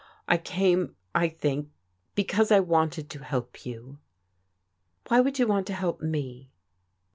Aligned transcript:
I 0.27 0.39
came, 0.39 0.95
I 1.13 1.29
think, 1.29 1.69
be 2.15 2.23
cause 2.23 2.51
I 2.51 2.59
wanted 2.59 3.07
to 3.11 3.23
help 3.23 3.67
you."" 3.67 3.99
Why 5.09 5.21
should 5.21 5.37
you 5.37 5.45
want 5.45 5.67
to 5.67 5.75
help 5.75 6.01
me? 6.01 6.49